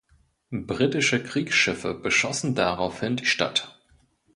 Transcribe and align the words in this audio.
Britische 0.65 1.21
Kriegsschiffe 1.23 1.93
beschossen 1.93 2.55
daraufhin 2.55 3.17
die 3.17 3.27
Stadt. 3.27 3.79